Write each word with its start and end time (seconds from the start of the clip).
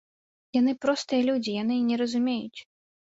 Яны 0.59 0.71
простыя 0.87 1.27
людзі, 1.29 1.51
яны 1.63 1.75
не 1.91 1.95
разумеюць. 2.05 2.59